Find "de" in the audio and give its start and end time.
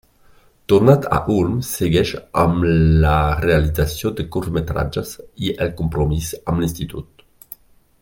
4.21-4.27